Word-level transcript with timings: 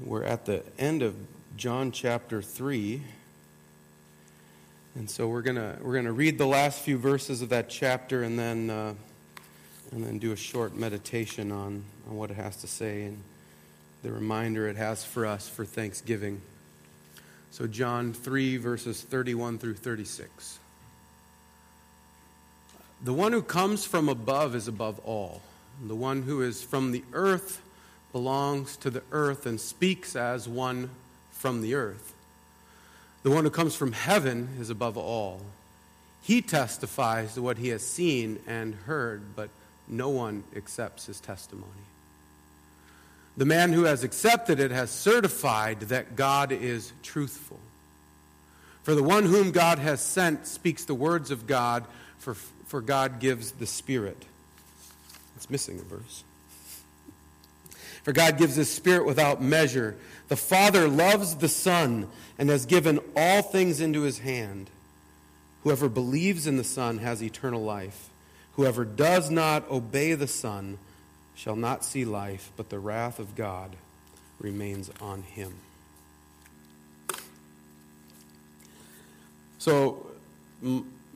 We're 0.00 0.24
at 0.24 0.44
the 0.44 0.62
end 0.76 1.02
of 1.02 1.14
John 1.56 1.92
chapter 1.92 2.42
3. 2.42 3.00
And 4.96 5.08
so 5.08 5.28
we're 5.28 5.42
going 5.42 5.56
to 5.56 5.76
we're 5.82 5.92
going 5.92 6.04
to 6.04 6.12
read 6.12 6.36
the 6.36 6.46
last 6.46 6.80
few 6.80 6.98
verses 6.98 7.42
of 7.42 7.50
that 7.50 7.68
chapter 7.68 8.24
and 8.24 8.36
then 8.36 8.70
uh, 8.70 8.94
and 9.92 10.04
then 10.04 10.18
do 10.18 10.32
a 10.32 10.36
short 10.36 10.74
meditation 10.74 11.52
on, 11.52 11.84
on 12.08 12.16
what 12.16 12.32
it 12.32 12.36
has 12.36 12.56
to 12.56 12.66
say 12.66 13.02
and 13.02 13.22
the 14.02 14.10
reminder 14.10 14.66
it 14.68 14.76
has 14.76 15.04
for 15.04 15.26
us 15.26 15.48
for 15.48 15.64
Thanksgiving. 15.64 16.40
So 17.52 17.68
John 17.68 18.12
3 18.12 18.56
verses 18.56 19.00
31 19.00 19.58
through 19.58 19.74
36. 19.74 20.58
The 23.04 23.12
one 23.12 23.32
who 23.32 23.42
comes 23.42 23.84
from 23.84 24.08
above 24.08 24.56
is 24.56 24.66
above 24.66 24.98
all. 25.04 25.40
The 25.86 25.94
one 25.94 26.22
who 26.22 26.42
is 26.42 26.64
from 26.64 26.90
the 26.90 27.04
earth 27.12 27.60
belongs 28.14 28.76
to 28.76 28.90
the 28.90 29.02
earth 29.10 29.44
and 29.44 29.60
speaks 29.60 30.14
as 30.14 30.48
one 30.48 30.88
from 31.32 31.62
the 31.62 31.74
earth. 31.74 32.14
The 33.24 33.30
one 33.32 33.42
who 33.42 33.50
comes 33.50 33.74
from 33.74 33.90
heaven 33.90 34.50
is 34.60 34.70
above 34.70 34.96
all. 34.96 35.40
He 36.22 36.40
testifies 36.40 37.34
to 37.34 37.42
what 37.42 37.58
he 37.58 37.70
has 37.70 37.84
seen 37.84 38.38
and 38.46 38.76
heard, 38.86 39.34
but 39.34 39.48
no 39.88 40.10
one 40.10 40.44
accepts 40.54 41.06
his 41.06 41.18
testimony. 41.18 41.66
The 43.36 43.46
man 43.46 43.72
who 43.72 43.82
has 43.82 44.04
accepted 44.04 44.60
it 44.60 44.70
has 44.70 44.92
certified 44.92 45.80
that 45.80 46.14
God 46.14 46.52
is 46.52 46.92
truthful. 47.02 47.58
For 48.84 48.94
the 48.94 49.02
one 49.02 49.24
whom 49.24 49.50
God 49.50 49.80
has 49.80 50.00
sent 50.00 50.46
speaks 50.46 50.84
the 50.84 50.94
words 50.94 51.32
of 51.32 51.48
God, 51.48 51.84
for, 52.18 52.34
for 52.34 52.80
God 52.80 53.18
gives 53.18 53.50
the 53.50 53.66
Spirit. 53.66 54.24
It's 55.34 55.50
missing 55.50 55.80
a 55.80 55.82
verse. 55.82 56.22
For 58.04 58.12
God 58.12 58.38
gives 58.38 58.54
his 58.54 58.70
Spirit 58.70 59.06
without 59.06 59.42
measure. 59.42 59.96
The 60.28 60.36
Father 60.36 60.86
loves 60.88 61.36
the 61.36 61.48
Son 61.48 62.08
and 62.38 62.50
has 62.50 62.66
given 62.66 63.00
all 63.16 63.42
things 63.42 63.80
into 63.80 64.02
his 64.02 64.18
hand. 64.20 64.70
Whoever 65.62 65.88
believes 65.88 66.46
in 66.46 66.58
the 66.58 66.64
Son 66.64 66.98
has 66.98 67.22
eternal 67.22 67.64
life. 67.64 68.10
Whoever 68.52 68.84
does 68.84 69.30
not 69.30 69.68
obey 69.70 70.12
the 70.14 70.28
Son 70.28 70.78
shall 71.34 71.56
not 71.56 71.84
see 71.84 72.04
life, 72.04 72.52
but 72.56 72.68
the 72.68 72.78
wrath 72.78 73.18
of 73.18 73.34
God 73.34 73.74
remains 74.38 74.90
on 75.00 75.22
him. 75.22 75.54
So, 79.58 80.06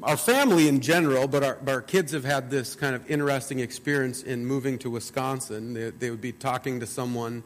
our 0.03 0.17
family 0.17 0.69
in 0.69 0.81
general, 0.81 1.27
but 1.27 1.43
our, 1.43 1.59
but 1.63 1.73
our, 1.73 1.83
kids 1.83 2.13
have 2.13 2.25
had 2.25 2.51
this 2.51 2.75
kind 2.75 2.95
of 2.95 3.11
interesting 3.11 3.59
experience 3.59 4.23
in 4.23 4.47
moving 4.47 4.79
to 4.79 4.91
Wisconsin. 4.91 5.75
They, 5.75 5.91
they, 5.91 6.11
would 6.11 6.21
be 6.21 6.33
talking 6.33 6.81
to 6.81 6.87
someone 6.87 7.43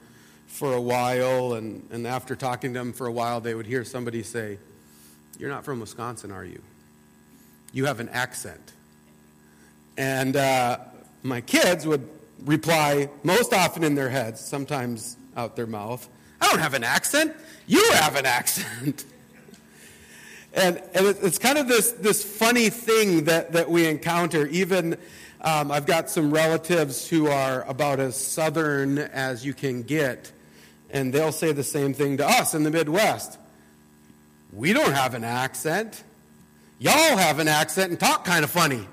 for 0.47 0.75
a 0.75 0.80
while, 0.80 1.55
and, 1.55 1.86
and 1.91 2.06
after 2.06 2.36
talking 2.36 2.75
to 2.75 2.78
them 2.78 2.92
for 2.92 3.06
a 3.06 3.12
while, 3.12 3.41
they 3.41 3.55
would 3.55 3.67
hear 3.67 3.84
somebody 3.84 4.23
say, 4.23 4.58
You're 5.39 5.50
not 5.50 5.64
from 5.64 5.80
Wisconsin, 5.80 6.30
are 6.30 6.45
you? 6.45 6.61
You 7.73 7.86
have 7.86 8.00
an 8.00 8.11
accent. 8.11 8.73
And 9.97 10.36
uh, 10.36 10.78
my 11.23 11.41
kids 11.41 11.86
would 11.86 12.06
reply 12.45 13.08
most 13.23 13.55
often 13.55 13.84
in 13.84 13.95
their 13.95 14.11
heads, 14.11 14.41
sometimes 14.41 15.17
out 15.36 15.56
their 15.56 15.67
mouth, 15.67 16.08
I 16.42 16.48
don't 16.48 16.58
have 16.58 16.75
an 16.75 16.84
accent. 16.84 17.34
You 17.67 17.92
have 17.92 18.17
an 18.17 18.27
accent. 18.27 19.05
And, 20.55 20.83
and 20.95 21.06
it's 21.06 21.39
kind 21.39 21.56
of 21.56 21.67
this, 21.67 21.92
this 21.92 22.22
funny 22.22 22.69
thing 22.69 23.25
that, 23.25 23.53
that 23.53 23.70
we 23.70 23.86
encounter. 23.86 24.47
Even 24.48 24.98
um, 25.41 25.70
I've 25.72 25.86
got 25.86 26.11
some 26.11 26.31
relatives 26.31 27.08
who 27.08 27.28
are 27.28 27.62
about 27.62 28.00
as 28.00 28.17
southern 28.17 28.98
as 28.98 29.47
you 29.47 29.55
can 29.55 29.83
get, 29.83 30.30
and 30.91 31.12
they'll 31.12 31.33
say 31.33 31.53
the 31.53 31.64
same 31.64 31.95
thing 31.95 32.19
to 32.19 32.28
us 32.28 32.55
in 32.55 32.64
the 32.64 32.70
Midwest. 32.70 33.39
We 34.53 34.75
don't 34.75 34.92
have 34.92 35.14
an 35.14 35.25
accent. 35.25 36.05
Y'all 36.78 37.17
have 37.17 37.39
an 37.39 37.48
accent 37.48 37.91
and 37.91 37.98
talk 37.98 38.25
kind 38.25 38.45
of 38.45 38.50
funny. 38.50 38.86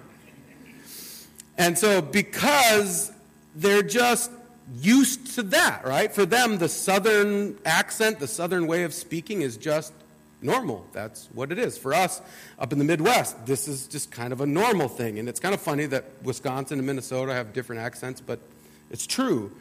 And 1.58 1.78
so, 1.78 2.02
because 2.02 3.12
they're 3.54 3.84
just 3.84 4.32
used 4.80 5.36
to 5.36 5.44
that, 5.44 5.86
right? 5.86 6.12
For 6.14 6.26
them, 6.26 6.58
the 6.58 6.70
southern 6.70 7.58
accent, 7.66 8.20
the 8.20 8.28
southern 8.28 8.66
way 8.66 8.84
of 8.84 8.94
speaking 8.94 9.42
is 9.42 9.58
just 9.58 9.92
normal. 10.42 10.86
That's 10.94 11.28
what 11.34 11.52
it 11.52 11.60
is. 11.60 11.78
For 11.78 11.94
us 11.94 12.22
up 12.58 12.72
in 12.72 12.80
the 12.80 12.86
Midwest, 12.86 13.46
this 13.46 13.68
is 13.68 13.88
just 13.88 14.12
kind 14.12 14.34
of 14.34 14.42
a 14.42 14.46
normal 14.46 14.88
thing. 14.88 15.20
And 15.20 15.28
it's 15.28 15.40
kind 15.40 15.54
of 15.54 15.62
funny 15.62 15.86
that 15.88 16.06
Wisconsin 16.24 16.80
and 16.80 16.88
Minnesota 16.88 17.34
have 17.34 17.54
different 17.54 17.82
accents, 17.82 18.22
but 18.22 18.40
it's 18.90 19.06
true. 19.06 19.52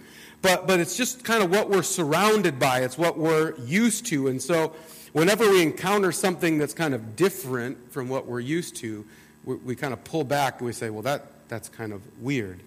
But, 0.40 0.66
but 0.66 0.78
it's 0.78 0.96
just 0.96 1.24
kind 1.24 1.42
of 1.42 1.50
what 1.50 1.68
we're 1.68 1.82
surrounded 1.82 2.58
by, 2.58 2.80
it's 2.80 2.96
what 2.96 3.18
we're 3.18 3.56
used 3.58 4.06
to. 4.06 4.28
And 4.28 4.40
so 4.40 4.72
whenever 5.12 5.48
we 5.50 5.62
encounter 5.62 6.12
something 6.12 6.58
that's 6.58 6.74
kind 6.74 6.94
of 6.94 7.16
different 7.16 7.92
from 7.92 8.08
what 8.08 8.26
we're 8.26 8.40
used 8.40 8.76
to, 8.76 9.04
we, 9.44 9.56
we 9.56 9.76
kind 9.76 9.92
of 9.92 10.04
pull 10.04 10.24
back 10.24 10.58
and 10.58 10.66
we 10.66 10.72
say, 10.72 10.90
well, 10.90 11.02
that, 11.02 11.26
that's 11.48 11.68
kind 11.68 11.92
of 11.92 12.02
weird. 12.22 12.60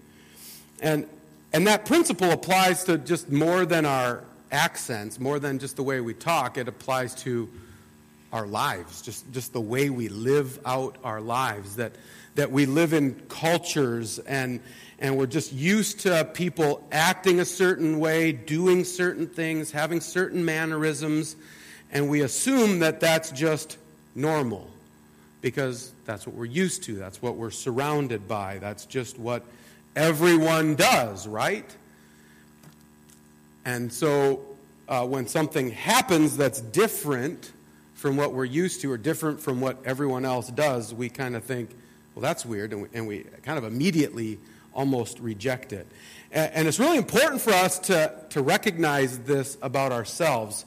And, 0.82 1.08
and 1.54 1.66
that 1.68 1.86
principle 1.86 2.32
applies 2.32 2.84
to 2.86 2.98
just 2.98 3.32
more 3.32 3.66
than 3.66 3.86
our 3.86 4.24
accents, 4.52 5.20
more 5.20 5.40
than 5.40 5.60
just 5.60 5.78
the 5.78 5.84
way 5.84 6.02
we 6.02 6.14
talk. 6.14 6.58
It 6.58 6.68
applies 6.68 7.16
to 7.24 7.50
our 8.32 8.48
lives, 8.48 9.02
just, 9.02 9.32
just 9.32 9.54
the 9.54 9.62
way 9.62 9.90
we 9.90 10.10
live 10.10 10.60
out 10.66 10.98
our 11.04 11.22
lives, 11.22 11.76
that, 11.76 11.94
that 12.36 12.52
we 12.52 12.66
live 12.66 12.94
in 12.94 13.14
cultures 13.28 14.20
and, 14.20 14.62
and 15.00 15.18
we're 15.18 15.26
just 15.26 15.52
used 15.52 16.02
to 16.02 16.24
people 16.34 16.88
acting 16.92 17.40
a 17.40 17.46
certain 17.46 18.00
way, 18.00 18.32
doing 18.32 18.84
certain 18.84 19.28
things, 19.28 19.72
having 19.72 20.00
certain 20.00 20.46
mannerisms, 20.46 21.36
and 21.92 22.10
we 22.10 22.22
assume 22.22 22.80
that 22.80 23.00
that's 23.00 23.32
just 23.32 23.78
normal 24.16 24.68
because 25.42 25.92
that's 26.06 26.26
what 26.26 26.36
we're 26.36 26.46
used 26.46 26.84
to, 26.84 26.96
that's 26.96 27.22
what 27.22 27.36
we're 27.36 27.52
surrounded 27.52 28.28
by, 28.28 28.60
that's 28.60 28.86
just 28.86 29.18
what 29.18 29.44
everyone 29.96 30.76
does, 30.76 31.28
right? 31.28 31.66
And 33.66 33.92
so 33.92 34.42
uh, 34.88 35.06
when 35.06 35.28
something 35.28 35.72
happens 35.72 36.38
that's 36.38 36.62
different, 36.62 37.52
from 38.02 38.18
what 38.18 38.34
we're 38.34 38.44
used 38.44 38.82
to 38.82 38.92
or 38.92 38.98
different 38.98 39.40
from 39.40 39.62
what 39.62 39.78
everyone 39.86 40.26
else 40.26 40.48
does, 40.50 40.92
we 40.92 41.08
kind 41.08 41.36
of 41.36 41.44
think, 41.44 41.70
well, 42.16 42.24
that's 42.24 42.44
weird, 42.44 42.74
and 42.74 42.82
we, 42.82 42.88
and 42.96 43.08
we 43.08 43.20
kind 43.44 43.60
of 43.60 43.64
immediately 43.64 44.40
almost 44.74 45.20
reject 45.20 45.72
it. 45.72 45.86
And, 46.32 46.52
and 46.52 46.68
it's 46.68 46.80
really 46.80 46.98
important 46.98 47.42
for 47.42 47.54
us 47.54 47.78
to, 47.78 48.12
to 48.32 48.42
recognize 48.42 49.20
this 49.20 49.56
about 49.62 49.92
ourselves 49.92 50.66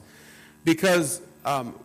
because 0.63 1.19
um, 1.43 1.75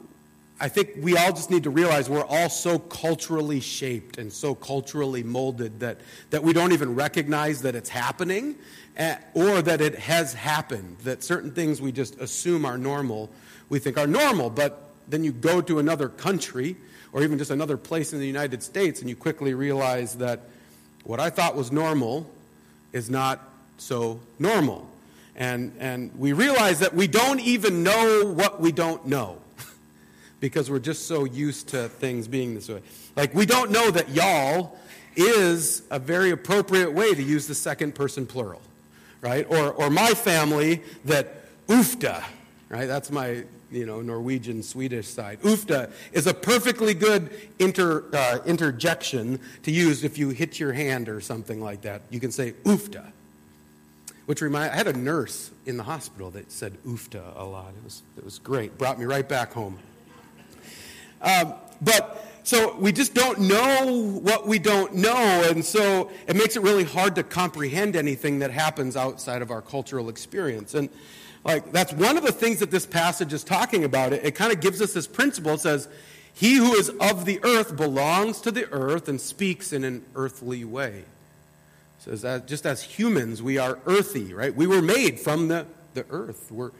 I 0.60 0.68
think 0.68 0.90
we 1.00 1.16
all 1.16 1.32
just 1.32 1.50
need 1.50 1.64
to 1.64 1.70
realize 1.70 2.08
we're 2.08 2.24
all 2.24 2.48
so 2.48 2.78
culturally 2.78 3.58
shaped 3.58 4.18
and 4.18 4.32
so 4.32 4.54
culturally 4.54 5.24
molded 5.24 5.80
that, 5.80 5.98
that 6.30 6.44
we 6.44 6.52
don't 6.52 6.70
even 6.70 6.94
recognize 6.94 7.60
that 7.62 7.74
it's 7.74 7.88
happening 7.88 8.54
or 9.34 9.62
that 9.62 9.80
it 9.80 9.96
has 9.96 10.32
happened, 10.32 10.98
that 11.02 11.24
certain 11.24 11.50
things 11.50 11.82
we 11.82 11.90
just 11.90 12.20
assume 12.20 12.64
are 12.64 12.78
normal, 12.78 13.28
we 13.68 13.80
think 13.80 13.98
are 13.98 14.06
normal, 14.06 14.48
but 14.48 14.89
then 15.10 15.24
you 15.24 15.32
go 15.32 15.60
to 15.60 15.78
another 15.78 16.08
country 16.08 16.76
or 17.12 17.22
even 17.22 17.38
just 17.38 17.50
another 17.50 17.76
place 17.76 18.12
in 18.12 18.20
the 18.20 18.26
United 18.26 18.62
States 18.62 19.00
and 19.00 19.08
you 19.08 19.16
quickly 19.16 19.54
realize 19.54 20.16
that 20.16 20.40
what 21.04 21.20
I 21.20 21.30
thought 21.30 21.56
was 21.56 21.72
normal 21.72 22.30
is 22.92 23.10
not 23.10 23.40
so 23.78 24.20
normal. 24.38 24.88
And, 25.36 25.72
and 25.78 26.16
we 26.18 26.32
realize 26.32 26.80
that 26.80 26.94
we 26.94 27.06
don't 27.06 27.40
even 27.40 27.82
know 27.82 28.26
what 28.26 28.60
we 28.60 28.72
don't 28.72 29.06
know 29.06 29.38
because 30.40 30.70
we're 30.70 30.78
just 30.78 31.06
so 31.06 31.24
used 31.24 31.68
to 31.68 31.88
things 31.88 32.28
being 32.28 32.54
this 32.54 32.68
way. 32.68 32.82
Like, 33.16 33.34
we 33.34 33.46
don't 33.46 33.70
know 33.70 33.90
that 33.90 34.10
y'all 34.10 34.78
is 35.16 35.82
a 35.90 35.98
very 35.98 36.30
appropriate 36.30 36.92
way 36.92 37.14
to 37.14 37.22
use 37.22 37.46
the 37.46 37.54
second 37.54 37.94
person 37.94 38.26
plural, 38.26 38.60
right? 39.20 39.46
Or, 39.48 39.72
or 39.72 39.90
my 39.90 40.14
family, 40.14 40.82
that 41.06 41.44
oofta, 41.66 42.22
right? 42.68 42.86
That's 42.86 43.10
my 43.10 43.44
you 43.70 43.86
know, 43.86 44.00
Norwegian, 44.00 44.62
Swedish 44.62 45.08
side. 45.08 45.40
Ufta 45.42 45.90
is 46.12 46.26
a 46.26 46.34
perfectly 46.34 46.94
good 46.94 47.30
inter, 47.58 48.04
uh, 48.12 48.38
interjection 48.46 49.40
to 49.62 49.70
use 49.70 50.04
if 50.04 50.18
you 50.18 50.30
hit 50.30 50.58
your 50.58 50.72
hand 50.72 51.08
or 51.08 51.20
something 51.20 51.60
like 51.60 51.82
that. 51.82 52.02
You 52.10 52.20
can 52.20 52.32
say 52.32 52.52
ufta. 52.64 53.12
Which 54.26 54.42
remind 54.42 54.72
I 54.72 54.76
had 54.76 54.86
a 54.86 54.92
nurse 54.92 55.50
in 55.66 55.76
the 55.76 55.82
hospital 55.82 56.30
that 56.32 56.52
said 56.52 56.76
ufta 56.86 57.36
a 57.36 57.44
lot. 57.44 57.72
It 57.76 57.84
was, 57.84 58.02
it 58.16 58.24
was 58.24 58.38
great. 58.38 58.78
Brought 58.78 58.98
me 58.98 59.04
right 59.04 59.28
back 59.28 59.52
home. 59.52 59.78
Um, 61.22 61.54
but 61.82 62.24
so 62.42 62.76
we 62.76 62.92
just 62.92 63.14
don't 63.14 63.38
know 63.40 64.18
what 64.22 64.46
we 64.46 64.58
don't 64.58 64.94
know, 64.94 65.44
and 65.48 65.64
so 65.64 66.10
it 66.26 66.36
makes 66.36 66.56
it 66.56 66.62
really 66.62 66.84
hard 66.84 67.14
to 67.16 67.22
comprehend 67.22 67.96
anything 67.96 68.38
that 68.38 68.50
happens 68.50 68.96
outside 68.96 69.42
of 69.42 69.50
our 69.50 69.60
cultural 69.60 70.08
experience. 70.08 70.74
And 70.74 70.88
like, 71.44 71.72
that's 71.72 71.92
one 71.92 72.16
of 72.16 72.24
the 72.24 72.32
things 72.32 72.58
that 72.58 72.70
this 72.70 72.86
passage 72.86 73.32
is 73.32 73.42
talking 73.42 73.84
about. 73.84 74.12
It, 74.12 74.24
it 74.24 74.34
kind 74.34 74.52
of 74.52 74.60
gives 74.60 74.82
us 74.82 74.92
this 74.92 75.06
principle. 75.06 75.52
It 75.52 75.60
says, 75.60 75.88
He 76.34 76.54
who 76.54 76.74
is 76.74 76.88
of 76.88 77.24
the 77.24 77.40
earth 77.42 77.76
belongs 77.76 78.40
to 78.42 78.50
the 78.50 78.70
earth 78.70 79.08
and 79.08 79.20
speaks 79.20 79.72
in 79.72 79.84
an 79.84 80.04
earthly 80.14 80.64
way. 80.64 81.04
It 81.98 82.04
says 82.04 82.22
that 82.22 82.42
uh, 82.42 82.46
just 82.46 82.66
as 82.66 82.82
humans, 82.82 83.42
we 83.42 83.58
are 83.58 83.78
earthy, 83.86 84.34
right? 84.34 84.54
We 84.54 84.66
were 84.66 84.82
made 84.82 85.20
from 85.20 85.48
the, 85.48 85.66
the 85.94 86.04
earth. 86.10 86.50
We're, 86.50 86.72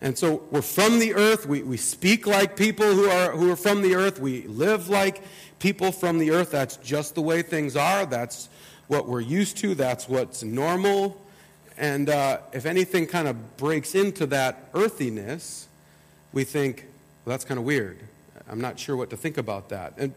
And 0.00 0.16
so 0.16 0.42
we're 0.50 0.62
from 0.62 0.98
the 0.98 1.14
earth. 1.14 1.46
We, 1.46 1.62
we 1.62 1.76
speak 1.76 2.26
like 2.26 2.56
people 2.56 2.86
who 2.86 3.08
are, 3.08 3.32
who 3.32 3.50
are 3.50 3.56
from 3.56 3.82
the 3.82 3.94
earth. 3.94 4.18
We 4.18 4.42
live 4.46 4.88
like 4.88 5.22
people 5.58 5.92
from 5.92 6.18
the 6.18 6.30
earth. 6.30 6.50
That's 6.50 6.76
just 6.76 7.14
the 7.14 7.22
way 7.22 7.42
things 7.42 7.76
are. 7.76 8.06
That's 8.06 8.48
what 8.86 9.08
we're 9.08 9.20
used 9.20 9.58
to. 9.58 9.74
That's 9.74 10.08
what's 10.08 10.42
normal. 10.42 11.20
And 11.78 12.08
uh, 12.08 12.38
if 12.52 12.66
anything 12.66 13.06
kind 13.06 13.28
of 13.28 13.56
breaks 13.56 13.94
into 13.94 14.26
that 14.26 14.68
earthiness, 14.74 15.68
we 16.32 16.44
think, 16.44 16.86
well, 17.24 17.32
that's 17.32 17.44
kind 17.44 17.58
of 17.58 17.64
weird. 17.64 17.98
I'm 18.48 18.60
not 18.60 18.78
sure 18.78 18.96
what 18.96 19.10
to 19.10 19.16
think 19.16 19.36
about 19.38 19.70
that. 19.70 19.94
And 19.98 20.14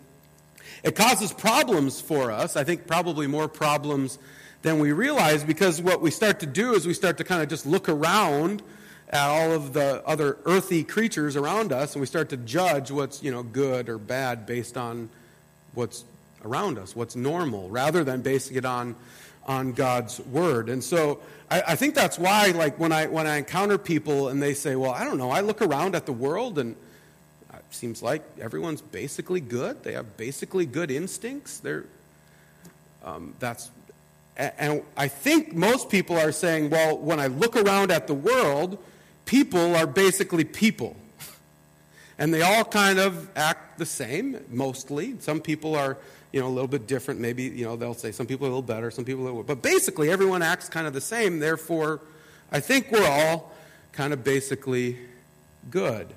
it 0.83 0.95
causes 0.95 1.33
problems 1.33 1.99
for 1.99 2.31
us. 2.31 2.55
I 2.55 2.63
think 2.63 2.87
probably 2.87 3.27
more 3.27 3.47
problems 3.47 4.19
than 4.61 4.79
we 4.79 4.91
realize 4.91 5.43
because 5.43 5.81
what 5.81 6.01
we 6.01 6.11
start 6.11 6.39
to 6.41 6.45
do 6.45 6.73
is 6.73 6.85
we 6.85 6.93
start 6.93 7.17
to 7.17 7.23
kind 7.23 7.41
of 7.41 7.49
just 7.49 7.65
look 7.65 7.87
around 7.89 8.61
at 9.09 9.27
all 9.27 9.51
of 9.51 9.73
the 9.73 10.03
other 10.05 10.37
earthy 10.45 10.83
creatures 10.83 11.35
around 11.35 11.71
us 11.71 11.93
and 11.93 12.01
we 12.01 12.05
start 12.05 12.29
to 12.29 12.37
judge 12.37 12.91
what's 12.91 13.23
you 13.23 13.31
know 13.31 13.41
good 13.41 13.89
or 13.89 13.97
bad 13.97 14.45
based 14.45 14.77
on 14.77 15.09
what's 15.73 16.03
around 16.43 16.77
us 16.77 16.95
what's 16.95 17.15
normal 17.15 17.69
rather 17.69 18.03
than 18.03 18.21
basing 18.21 18.57
it 18.57 18.65
on 18.65 18.95
on 19.49 19.73
god's 19.73 20.21
word 20.21 20.69
and 20.69 20.81
so 20.81 21.19
I, 21.51 21.61
I, 21.69 21.75
think 21.75 21.95
that's 21.95 22.17
why 22.17 22.51
like 22.51 22.79
when 22.79 22.93
i 22.93 23.07
when 23.07 23.27
i 23.27 23.37
encounter 23.37 23.77
people 23.77 24.29
and 24.29 24.41
they 24.41 24.53
say 24.53 24.77
well 24.77 24.91
i 24.91 25.03
don't 25.03 25.17
know 25.17 25.31
i 25.31 25.41
look 25.41 25.61
around 25.61 25.95
at 25.95 26.05
the 26.05 26.13
world 26.13 26.57
and 26.57 26.75
it 27.51 27.63
seems 27.71 28.01
like 28.01 28.23
everyone's 28.39 28.81
basically 28.81 29.41
good 29.41 29.83
they 29.83 29.93
have 29.93 30.15
basically 30.15 30.65
good 30.65 30.89
instincts 30.89 31.59
they're 31.59 31.85
um, 33.03 33.33
that's 33.39 33.69
and 34.37 34.83
i 34.95 35.07
think 35.07 35.53
most 35.53 35.89
people 35.89 36.17
are 36.17 36.31
saying 36.31 36.69
well 36.69 36.97
when 36.97 37.19
i 37.19 37.27
look 37.27 37.57
around 37.57 37.91
at 37.91 38.07
the 38.07 38.13
world 38.13 38.77
people 39.29 39.75
are 39.75 39.85
basically 39.85 40.43
people. 40.43 40.95
And 42.21 42.33
they 42.33 42.41
all 42.41 42.65
kind 42.65 42.99
of 42.99 43.29
act 43.37 43.79
the 43.79 43.85
same, 43.85 44.43
mostly. 44.49 45.17
Some 45.21 45.39
people 45.39 45.73
are, 45.73 45.95
you 46.31 46.39
know, 46.39 46.47
a 46.47 46.49
little 46.49 46.67
bit 46.67 46.87
different. 46.87 47.19
Maybe, 47.19 47.43
you 47.43 47.65
know, 47.65 47.75
they'll 47.75 47.93
say 47.93 48.11
some 48.11 48.27
people 48.27 48.45
are 48.45 48.49
a 48.49 48.53
little 48.53 48.61
better, 48.61 48.91
some 48.91 49.05
people 49.05 49.21
are 49.21 49.29
a 49.29 49.31
little 49.31 49.43
But 49.43 49.61
basically, 49.61 50.09
everyone 50.09 50.41
acts 50.41 50.69
kind 50.69 50.87
of 50.87 50.93
the 50.93 51.01
same. 51.01 51.39
Therefore, 51.39 52.01
I 52.51 52.59
think 52.59 52.91
we're 52.91 53.07
all 53.07 53.55
kind 53.91 54.13
of 54.13 54.23
basically 54.23 54.97
good. 55.69 56.07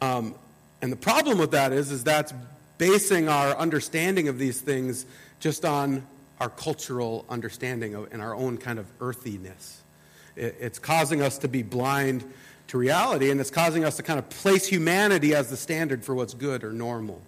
Um, 0.00 0.34
and 0.82 0.92
the 0.92 0.96
problem 0.96 1.38
with 1.38 1.52
that 1.52 1.72
is, 1.72 1.90
is 1.90 2.04
that's 2.04 2.34
basing 2.78 3.28
our 3.28 3.56
understanding 3.56 4.28
of 4.28 4.38
these 4.38 4.60
things 4.60 5.06
just 5.40 5.64
on 5.64 6.06
our 6.40 6.50
cultural 6.50 7.24
understanding 7.28 7.94
of, 7.94 8.12
and 8.12 8.20
our 8.20 8.34
own 8.34 8.58
kind 8.58 8.78
of 8.78 8.86
earthiness. 9.00 9.80
It's 10.36 10.78
causing 10.78 11.22
us 11.22 11.38
to 11.38 11.48
be 11.48 11.62
blind 11.62 12.22
to 12.68 12.76
reality, 12.76 13.30
and 13.30 13.40
it's 13.40 13.50
causing 13.50 13.84
us 13.84 13.96
to 13.96 14.02
kind 14.02 14.18
of 14.18 14.28
place 14.28 14.66
humanity 14.66 15.34
as 15.34 15.48
the 15.48 15.56
standard 15.56 16.04
for 16.04 16.14
what's 16.14 16.34
good 16.34 16.62
or 16.62 16.72
normal, 16.72 17.22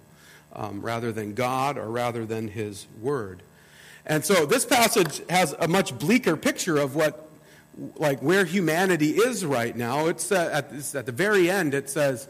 um, 0.53 0.81
rather 0.81 1.13
than 1.13 1.35
God 1.35 1.79
or 1.79 1.89
rather 1.89 2.25
than 2.27 2.49
His 2.49 2.87
Word. 3.01 3.43
And 4.07 4.25
so 4.25 4.47
this 4.47 4.65
passage 4.65 5.23
has 5.29 5.55
a 5.59 5.69
much 5.69 5.99
bleaker 5.99 6.37
picture 6.37 6.79
of 6.79 6.95
what, 6.95 7.29
like, 7.97 8.21
where 8.21 8.45
humanity 8.45 9.11
is 9.11 9.45
right 9.45 9.77
now. 9.77 10.07
It's 10.07 10.33
uh, 10.33 10.51
at, 10.53 10.71
it's 10.73 10.95
at 10.95 11.07
the 11.07 11.13
very 11.13 11.51
end, 11.51 11.75
it 11.75 11.91
says, 11.91 12.29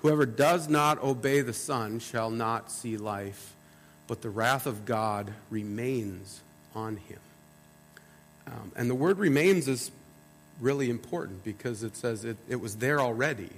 Whoever 0.00 0.26
does 0.26 0.68
not 0.68 1.02
obey 1.02 1.40
the 1.40 1.52
Son 1.52 1.98
shall 1.98 2.30
not 2.30 2.70
see 2.70 2.96
life, 2.96 3.54
but 4.06 4.22
the 4.22 4.30
wrath 4.30 4.66
of 4.66 4.84
God 4.84 5.32
remains 5.50 6.40
on 6.74 6.96
him. 6.96 7.18
Um, 8.46 8.72
and 8.76 8.88
the 8.88 8.94
word 8.94 9.18
remains 9.18 9.66
is 9.66 9.90
really 10.60 10.88
important 10.88 11.44
because 11.44 11.82
it 11.82 11.96
says 11.96 12.24
it, 12.24 12.36
it 12.48 12.60
was 12.60 12.76
there 12.76 13.00
already. 13.00 13.50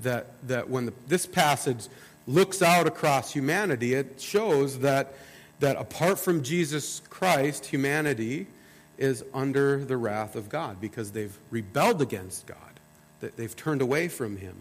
That, 0.00 0.26
that 0.48 0.68
when 0.68 0.86
the, 0.86 0.92
this 1.06 1.24
passage 1.24 1.88
looks 2.26 2.62
out 2.62 2.86
across 2.86 3.32
humanity, 3.32 3.94
it 3.94 4.20
shows 4.20 4.80
that, 4.80 5.14
that 5.60 5.76
apart 5.76 6.18
from 6.18 6.42
Jesus 6.42 7.00
Christ, 7.10 7.66
humanity 7.66 8.46
is 8.96 9.24
under 9.34 9.84
the 9.84 9.96
wrath 9.96 10.36
of 10.36 10.48
God 10.48 10.80
because 10.80 11.12
they've 11.12 11.36
rebelled 11.50 12.00
against 12.00 12.46
God, 12.46 12.58
that 13.20 13.36
they've 13.36 13.54
turned 13.54 13.82
away 13.82 14.08
from 14.08 14.36
Him. 14.36 14.54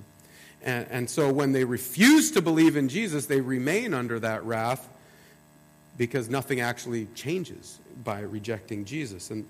And, 0.62 0.88
and 0.89 1.10
so 1.10 1.31
when 1.31 1.51
they 1.51 1.63
refuse 1.63 2.31
to 2.31 2.42
believe 2.42 2.77
in 2.77 2.89
Jesus, 2.89 3.25
they 3.25 3.42
remain 3.42 3.94
under 3.94 4.19
that 4.19 4.44
wrath 4.45 4.89
because 5.98 6.30
nothing 6.30 6.62
actually 6.62 7.07
changes 7.16 7.80
by 8.04 8.21
rejecting 8.21 8.86
Jesus. 8.86 9.30
And 9.30 9.45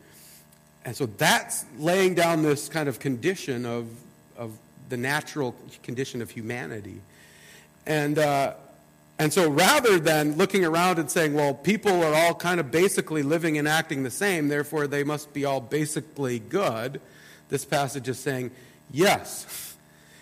and 0.86 0.96
so 0.96 1.06
that's 1.06 1.66
laying 1.78 2.16
down 2.16 2.44
this 2.44 2.68
kind 2.68 2.90
of 2.90 3.00
condition 3.00 3.66
of, 3.66 3.88
of 4.38 4.58
the 4.90 4.98
natural 4.98 5.56
condition 5.82 6.22
of 6.22 6.30
humanity. 6.30 7.00
And, 7.86 8.18
uh, 8.18 8.54
and 9.20 9.32
so 9.32 9.50
rather 9.50 10.00
than 10.00 10.38
looking 10.38 10.66
around 10.66 11.00
and 11.00 11.10
saying, 11.10 11.34
well, 11.34 11.54
people 11.54 12.04
are 12.04 12.14
all 12.14 12.34
kind 12.34 12.60
of 12.60 12.72
basically 12.72 13.24
living 13.24 13.58
and 13.58 13.68
acting 13.68 14.04
the 14.04 14.12
same, 14.12 14.48
therefore 14.48 14.88
they 14.88 15.04
must 15.04 15.34
be 15.34 15.46
all 15.46 15.62
basically 15.62 16.40
good, 16.40 17.00
this 17.50 17.66
passage 17.66 18.10
is 18.10 18.18
saying, 18.18 18.52
yes, 18.92 19.76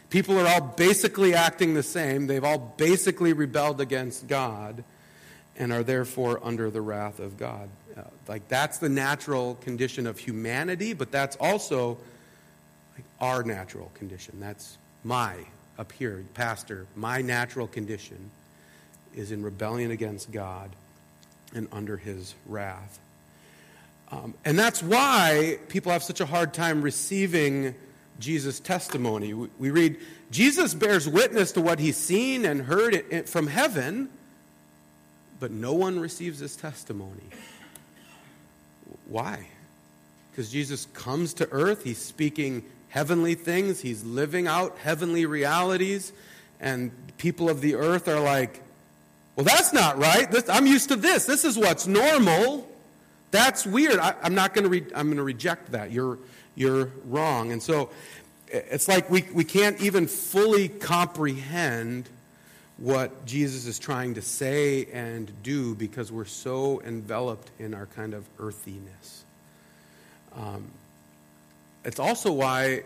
people 0.10 0.38
are 0.38 0.48
all 0.48 0.62
basically 0.62 1.34
acting 1.34 1.74
the 1.74 1.84
same. 1.84 2.28
They've 2.28 2.44
all 2.44 2.74
basically 2.78 3.34
rebelled 3.34 3.80
against 3.80 4.28
God 4.28 4.84
and 5.58 5.72
are 5.72 5.84
therefore 5.84 6.40
under 6.44 6.69
the 6.69 6.81
wrath 6.81 7.19
of 7.19 7.38
God. 7.38 7.69
Uh, 7.98 8.02
like 8.28 8.48
that's 8.48 8.78
the 8.80 8.90
natural 8.90 9.56
condition 9.56 10.08
of 10.08 10.18
humanity, 10.18 10.94
but 10.94 11.12
that's 11.12 11.36
also 11.38 11.98
like 12.96 13.06
our 13.19 13.44
natural 13.44 13.92
condition. 13.96 14.40
That's 14.40 14.78
my, 15.04 15.36
up 15.78 15.92
here, 15.92 16.24
pastor, 16.34 16.86
my 16.96 17.22
natural 17.22 17.68
condition 17.68 18.32
is 19.16 19.32
in 19.32 19.44
rebellion 19.44 19.92
against 19.92 20.32
God 20.32 20.70
and 21.54 21.68
under 21.72 21.98
his 21.98 22.34
wrath. 22.46 23.00
Um, 24.12 24.34
and 24.44 24.60
that's 24.60 24.84
why 24.84 25.60
people 25.70 25.92
have 25.92 26.04
such 26.04 26.20
a 26.20 26.26
hard 26.26 26.54
time 26.54 26.82
receiving 26.82 27.76
Jesus' 28.20 28.60
testimony. 28.60 29.34
We, 29.34 29.50
we 29.58 29.72
read, 29.72 29.98
Jesus 30.32 30.74
bears 30.74 31.08
witness 31.08 31.54
to 31.54 31.62
what 31.62 31.80
he's 31.80 31.98
seen 31.98 32.46
and 32.46 32.62
heard 32.62 32.94
it, 32.94 33.06
it 33.10 33.30
from 33.30 33.48
heaven, 33.48 34.10
but 35.40 35.52
no 35.52 35.74
one 35.74 36.00
receives 36.00 36.40
his 36.40 36.56
testimony. 36.56 37.24
Why? 39.08 39.48
Because 40.32 40.52
Jesus 40.52 40.86
comes 40.94 41.34
to 41.36 41.50
earth, 41.52 41.84
he's 41.84 41.98
speaking 41.98 42.64
heavenly 42.92 43.36
things, 43.36 43.82
he's 43.82 44.04
living 44.04 44.48
out 44.48 44.78
heavenly 44.78 45.26
realities, 45.26 46.13
and 46.60 46.92
people 47.18 47.50
of 47.50 47.62
the 47.62 47.75
earth 47.75 48.08
are 48.08 48.20
like, 48.20 48.62
well, 49.36 49.46
that's 49.46 49.72
not 49.74 49.98
right. 49.98 50.30
This, 50.30 50.48
I'm 50.50 50.68
used 50.68 50.89
to 50.89 50.98
this. 50.98 51.25
This 51.25 51.46
is 51.46 51.58
what's 51.58 51.88
normal. 51.88 52.70
That's 53.32 53.65
weird. 53.65 53.98
I, 53.98 54.13
am 54.24 54.36
not 54.36 54.54
going 54.54 54.65
to. 54.65 54.70
Re- 54.70 54.92
I'm 54.94 55.08
going 55.08 55.18
to 55.18 55.24
reject 55.24 55.72
that. 55.72 55.92
You're 55.92 56.20
you're 56.56 56.92
wrong. 57.06 57.54
And 57.54 57.63
so, 57.63 57.89
it's 58.50 58.89
like 58.89 59.10
we 59.10 59.25
we 59.34 59.46
can't 59.46 59.82
even 59.82 60.06
fully 60.06 60.68
comprehend 60.68 62.10
what 62.77 63.25
Jesus 63.25 63.68
is 63.68 63.80
trying 63.80 64.15
to 64.15 64.22
say 64.22 64.86
and 64.92 65.32
do 65.44 65.75
because 65.75 66.12
we're 66.12 66.25
so 66.25 66.82
enveloped 66.82 67.51
in 67.58 67.74
our 67.74 67.86
kind 67.86 68.13
of 68.13 68.25
earthiness. 68.38 69.24
Um, 70.36 70.65
it's 71.84 72.00
also 72.00 72.32
why 72.32 72.84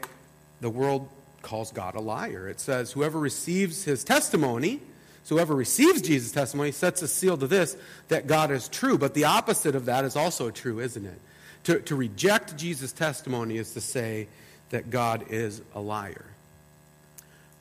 the 0.62 0.70
world 0.70 1.10
calls 1.42 1.72
God 1.72 1.96
a 1.96 2.02
liar. 2.02 2.48
It 2.48 2.60
says, 2.60 2.92
whoever 2.92 3.20
receives 3.20 3.84
his 3.84 4.04
testimony, 4.04 4.80
so 5.24 5.36
whoever 5.36 5.56
receives 5.56 6.02
Jesus' 6.02 6.32
testimony 6.32 6.72
sets 6.72 7.02
a 7.02 7.08
seal 7.08 7.38
to 7.38 7.48
this 7.48 7.76
that 8.08 8.28
God 8.28 8.52
is 8.52 8.68
true. 8.68 8.98
But 8.98 9.14
the 9.14 9.26
opposite 9.26 9.76
of 9.76 9.86
that 9.86 10.06
is 10.06 10.16
also 10.16 10.52
true, 10.52 10.80
isn't 10.80 11.06
it? 11.06 11.20
To, 11.66 11.80
to 11.82 11.96
reject 11.96 12.58
Jesus' 12.58 12.92
testimony 12.92 13.58
is 13.58 13.74
to 13.74 13.82
say 13.82 14.28
that 14.70 14.90
God 14.90 15.26
is 15.30 15.62
a 15.74 15.80
liar 15.80 16.26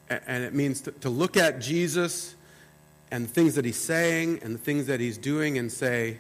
and 0.09 0.45
it 0.45 0.55
means 0.55 0.83
to, 0.83 0.93
to 0.93 1.09
look 1.09 1.37
at 1.37 1.61
Jesus 1.61 2.35
and 3.11 3.27
the 3.27 3.31
things 3.31 3.55
that 3.55 3.65
he's 3.65 3.81
saying 3.81 4.41
and 4.43 4.55
the 4.55 4.59
things 4.59 4.87
that 4.87 5.01
he's 5.01 5.19
doing 5.19 5.59
and 5.59 5.71
say, 5.71 6.19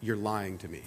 You're 0.00 0.16
lying 0.16 0.58
to 0.58 0.68
me. 0.68 0.82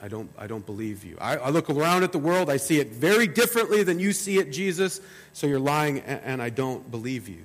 I 0.00 0.08
don't, 0.08 0.30
I 0.38 0.46
don't 0.46 0.64
believe 0.64 1.04
you. 1.04 1.16
I, 1.20 1.36
I, 1.36 1.50
look 1.50 1.68
around 1.68 2.04
at 2.04 2.12
the 2.12 2.18
world, 2.18 2.48
I 2.48 2.56
see 2.56 2.78
it 2.78 2.92
very 2.92 3.26
differently 3.26 3.82
than 3.82 3.98
you 3.98 4.12
see 4.12 4.38
it, 4.38 4.52
Jesus, 4.52 5.00
so 5.32 5.46
you're 5.46 5.58
lying 5.58 6.00
and, 6.00 6.20
and 6.24 6.42
I 6.42 6.50
don't 6.50 6.88
believe 6.90 7.28
you. 7.28 7.42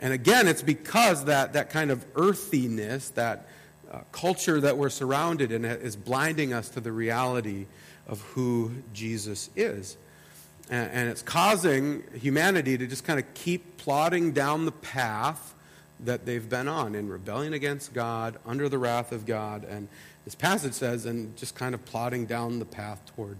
And 0.00 0.12
again, 0.12 0.46
it's 0.46 0.62
because 0.62 1.24
that, 1.24 1.54
that 1.54 1.70
kind 1.70 1.90
of 1.90 2.04
earthiness, 2.14 3.08
that 3.10 3.48
uh, 3.90 4.00
culture 4.12 4.60
that 4.60 4.76
we're 4.76 4.90
surrounded 4.90 5.50
in, 5.50 5.64
is 5.64 5.96
blinding 5.96 6.52
us 6.52 6.68
to 6.70 6.80
the 6.80 6.92
reality 6.92 7.66
of 8.06 8.20
who 8.20 8.72
Jesus 8.92 9.50
is. 9.56 9.96
And, 10.70 10.90
and 10.92 11.08
it's 11.08 11.22
causing 11.22 12.04
humanity 12.14 12.76
to 12.76 12.86
just 12.86 13.04
kind 13.04 13.18
of 13.18 13.32
keep 13.34 13.78
plodding 13.78 14.32
down 14.32 14.66
the 14.66 14.72
path 14.72 15.54
that 16.00 16.26
they've 16.26 16.48
been 16.48 16.68
on 16.68 16.94
in 16.94 17.08
rebellion 17.08 17.52
against 17.52 17.92
God, 17.92 18.38
under 18.46 18.68
the 18.68 18.78
wrath 18.78 19.10
of 19.10 19.26
God. 19.26 19.64
And 19.64 19.88
this 20.28 20.34
passage 20.34 20.74
says, 20.74 21.06
and 21.06 21.34
just 21.38 21.54
kind 21.54 21.74
of 21.74 21.82
plodding 21.86 22.26
down 22.26 22.58
the 22.58 22.66
path 22.66 23.00
toward 23.16 23.38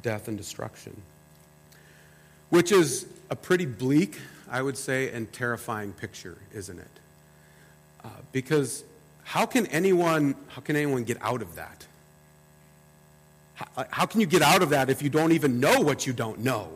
death 0.00 0.26
and 0.26 0.38
destruction. 0.38 1.02
which 2.48 2.72
is 2.72 3.06
a 3.30 3.36
pretty 3.36 3.66
bleak, 3.66 4.18
I 4.48 4.62
would 4.62 4.78
say, 4.78 5.10
and 5.10 5.30
terrifying 5.32 5.92
picture, 5.92 6.38
isn't 6.54 6.78
it? 6.78 6.90
Uh, 8.02 8.08
because 8.32 8.84
how 9.24 9.44
can 9.44 9.66
anyone 9.66 10.34
how 10.48 10.62
can 10.62 10.76
anyone 10.76 11.04
get 11.04 11.18
out 11.20 11.42
of 11.42 11.56
that? 11.56 11.86
How, 13.54 13.86
how 13.90 14.06
can 14.06 14.20
you 14.20 14.26
get 14.26 14.40
out 14.40 14.62
of 14.62 14.70
that 14.70 14.88
if 14.88 15.02
you 15.02 15.10
don't 15.10 15.32
even 15.32 15.60
know 15.60 15.80
what 15.80 16.06
you 16.06 16.14
don't 16.14 16.38
know? 16.40 16.68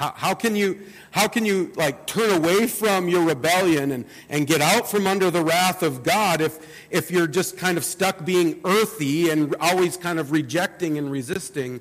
How, 0.00 0.14
how, 0.16 0.34
can 0.34 0.56
you, 0.56 0.80
how 1.10 1.28
can 1.28 1.44
you 1.44 1.74
like 1.76 2.06
turn 2.06 2.30
away 2.30 2.66
from 2.68 3.10
your 3.10 3.22
rebellion 3.22 3.92
and, 3.92 4.06
and 4.30 4.46
get 4.46 4.62
out 4.62 4.90
from 4.90 5.06
under 5.06 5.30
the 5.30 5.44
wrath 5.44 5.82
of 5.82 6.02
God 6.02 6.40
if, 6.40 6.58
if 6.90 7.10
you're 7.10 7.26
just 7.26 7.58
kind 7.58 7.76
of 7.76 7.84
stuck 7.84 8.24
being 8.24 8.62
earthy 8.64 9.28
and 9.28 9.54
always 9.60 9.98
kind 9.98 10.18
of 10.18 10.32
rejecting 10.32 10.96
and 10.96 11.10
resisting 11.10 11.80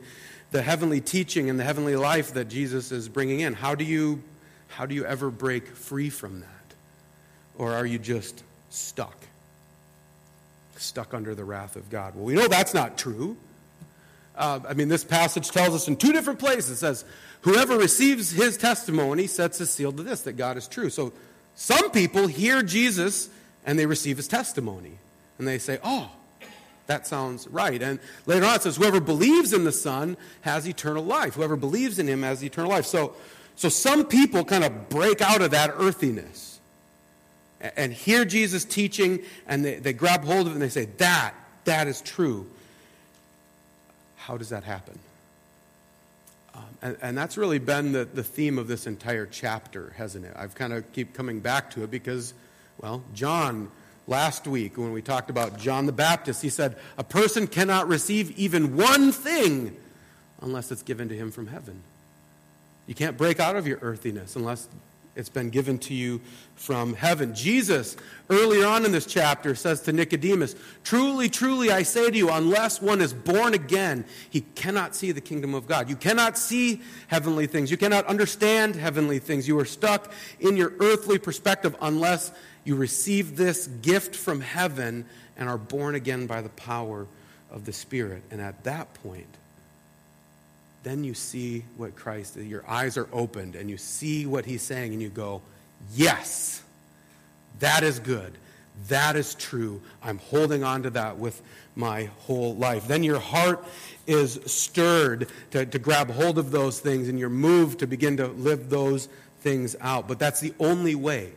the 0.52 0.62
heavenly 0.62 1.00
teaching 1.00 1.50
and 1.50 1.58
the 1.58 1.64
heavenly 1.64 1.96
life 1.96 2.34
that 2.34 2.50
Jesus 2.50 2.92
is 2.92 3.08
bringing 3.08 3.40
in? 3.40 3.54
How 3.54 3.74
do 3.74 3.86
you, 3.86 4.22
how 4.68 4.86
do 4.86 4.96
you 4.96 5.06
ever 5.06 5.30
break 5.30 5.68
free 5.68 6.10
from 6.10 6.42
that? 6.42 6.76
Or 7.58 7.74
are 7.74 7.86
you 7.86 8.00
just 8.00 8.44
stuck? 8.70 9.16
Stuck 10.76 11.14
under 11.14 11.36
the 11.36 11.46
wrath 11.46 11.78
of 11.78 11.90
God? 11.90 12.16
Well, 12.16 12.26
we 12.26 12.34
know 12.34 12.50
that's 12.50 12.74
not 12.74 12.98
true. 12.98 13.38
Uh, 14.40 14.60
I 14.68 14.74
mean, 14.74 14.88
this 14.88 15.04
passage 15.04 15.52
tells 15.52 15.76
us 15.76 15.88
in 15.88 15.98
two 15.98 16.14
different 16.14 16.40
places. 16.40 16.72
It 16.72 16.78
says, 16.78 17.06
Whoever 17.42 17.78
receives 17.78 18.32
his 18.32 18.58
testimony 18.58 19.28
sets 19.28 19.60
a 19.62 19.66
seal 19.66 19.92
to 19.94 20.04
this, 20.04 20.22
that 20.22 20.34
God 20.34 20.58
is 20.58 20.68
true. 20.68 20.90
So 20.90 21.14
some 21.56 21.92
people 21.92 22.28
hear 22.28 22.62
Jesus 22.62 23.30
and 23.66 23.78
they 23.78 23.86
receive 23.86 24.18
his 24.18 24.28
testimony. 24.28 24.94
And 25.38 25.48
they 25.48 25.58
say, 25.58 25.80
oh, 25.84 26.10
that 26.88 27.08
sounds 27.08 27.48
right. 27.48 27.82
And 27.82 28.00
later 28.26 28.46
on 28.46 28.56
it 28.56 28.64
says, 28.64 28.76
whoever 28.76 29.00
believes 29.00 29.54
in 29.54 29.64
the 29.64 29.72
Son 29.72 30.18
has 30.42 30.68
eternal 30.68 31.04
life. 31.04 31.36
Whoever 31.36 31.56
believes 31.56 31.98
in 32.00 32.08
him 32.08 32.24
has 32.24 32.44
eternal 32.44 32.72
life. 32.72 32.86
So, 32.86 33.14
so 33.56 33.70
some 33.70 34.06
people 34.06 34.44
kind 34.44 34.64
of 34.64 34.90
break 34.90 35.22
out 35.22 35.42
of 35.42 35.52
that 35.52 35.72
earthiness 35.78 36.60
and 37.62 37.94
hear 37.94 38.26
Jesus 38.26 38.66
teaching 38.66 39.20
and 39.48 39.64
they, 39.64 39.76
they 39.76 39.94
grab 39.94 40.26
hold 40.26 40.48
of 40.48 40.54
it 40.54 40.56
and 40.56 40.62
they 40.62 40.70
say, 40.70 40.86
that, 40.98 41.34
that 41.66 41.88
is 41.88 42.02
true. 42.02 42.48
How 44.30 44.38
does 44.38 44.50
that 44.50 44.64
happen? 44.64 45.00
Um, 46.54 46.64
and, 46.84 46.98
and, 47.02 47.18
that's 47.18 47.36
really 47.36 47.58
been 47.58 47.94
the, 47.94 48.06
the 48.06 48.24
theme 48.24 48.60
of 48.60 48.68
this 48.68 48.86
entire 48.86 49.26
chapter, 49.26 49.92
hasn't 49.98 50.24
it? 50.24 50.34
I've 50.36 50.54
kind 50.54 50.72
of 50.72 50.94
keep 50.94 51.16
coming 51.16 51.40
back 51.40 51.72
to 51.72 51.84
it 51.84 51.90
because, 51.90 52.36
well, 52.80 53.02
John, 53.16 53.72
last 54.06 54.46
week 54.46 54.78
when 54.78 54.92
we 54.94 55.02
talked 55.02 55.32
about 55.32 55.58
John 55.58 55.88
the 55.88 55.92
Baptist, 55.92 56.44
he 56.44 56.50
said, 56.50 56.78
A 57.00 57.04
person 57.04 57.48
cannot 57.48 57.88
receive 57.88 58.38
even 58.38 58.78
one 58.78 59.12
thing 59.12 59.76
unless 60.42 60.72
it's 60.72 60.84
given 60.84 61.10
to 61.10 61.16
him 61.16 61.32
from 61.32 61.48
heaven. 61.48 61.82
You 62.86 62.94
can't 62.94 63.18
break 63.18 63.40
out 63.40 63.56
of 63.56 63.66
your 63.66 63.80
earthiness 63.82 64.36
unless 64.36 64.68
it's 65.20 65.30
been 65.30 65.50
given 65.50 65.78
to 65.80 65.94
you 65.94 66.22
from 66.56 66.94
heaven. 66.94 67.36
Jesus, 67.36 67.98
earlier 68.30 68.66
on 68.66 68.86
in 68.86 68.92
this 68.92 69.06
chapter, 69.06 69.54
says 69.54 69.82
to 69.82 69.94
Nicodemus, 69.94 70.56
Truly, 70.84 71.30
truly, 71.30 71.72
I 71.72 71.84
say 71.84 72.10
to 72.10 72.18
you, 72.18 72.30
unless 72.30 72.82
one 72.82 73.02
is 73.02 73.14
born 73.14 73.54
again, 73.54 74.06
he 74.30 74.42
cannot 74.42 74.96
see 74.96 75.12
the 75.12 75.22
kingdom 75.22 75.54
of 75.54 75.68
God. 75.68 75.90
You 75.90 75.96
cannot 75.96 76.38
see 76.38 76.82
heavenly 77.08 77.48
things. 77.48 77.70
You 77.70 77.78
cannot 77.78 78.06
understand 78.08 78.76
heavenly 78.76 79.20
things. 79.20 79.48
You 79.48 79.60
are 79.60 79.66
stuck 79.66 80.12
in 80.40 80.58
your 80.58 80.74
earthly 80.80 81.20
perspective 81.20 81.76
unless 81.82 82.32
you 82.64 82.76
receive 82.76 83.36
this 83.36 83.68
gift 83.68 84.16
from 84.16 84.42
heaven 84.42 85.06
and 85.38 85.50
are 85.50 85.58
born 85.58 85.96
again 85.96 86.28
by 86.28 86.42
the 86.42 86.50
power 86.50 87.08
of 87.52 87.66
the 87.66 87.74
Spirit. 87.74 88.24
And 88.32 88.42
at 88.42 88.64
that 88.64 88.94
point, 88.96 89.28
then 90.90 91.04
you 91.04 91.14
see 91.14 91.64
what 91.78 91.96
Christ, 91.96 92.36
your 92.36 92.64
eyes 92.68 92.98
are 92.98 93.08
opened 93.14 93.56
and 93.56 93.70
you 93.70 93.78
see 93.78 94.26
what 94.26 94.46
he's 94.46 94.64
saying 94.64 94.92
and 94.92 95.02
you 95.02 95.10
go, 95.10 95.44
yes, 95.94 96.64
that 97.60 97.84
is 97.84 98.00
good. 98.00 98.34
That 98.88 99.16
is 99.16 99.36
true. 99.36 99.82
I'm 100.02 100.18
holding 100.18 100.64
on 100.64 100.84
to 100.84 100.90
that 100.92 101.18
with 101.18 101.40
my 101.76 102.06
whole 102.22 102.56
life. 102.56 102.88
Then 102.88 103.04
your 103.04 103.20
heart 103.20 103.64
is 104.08 104.40
stirred 104.48 105.28
to, 105.52 105.66
to 105.68 105.78
grab 105.78 106.10
hold 106.10 106.40
of 106.40 106.50
those 106.50 106.80
things 106.80 107.08
and 107.08 107.20
you're 107.20 107.30
moved 107.30 107.80
to 107.80 107.88
begin 107.88 108.18
to 108.18 108.28
live 108.28 108.72
those 108.72 109.10
things 109.42 109.76
out. 109.82 110.08
But 110.08 110.18
that's 110.18 110.40
the 110.40 110.54
only 110.60 110.96
way 110.96 111.30